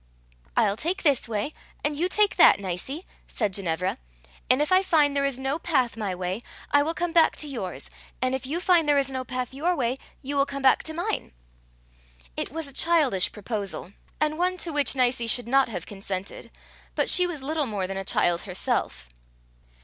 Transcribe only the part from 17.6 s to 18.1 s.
more than a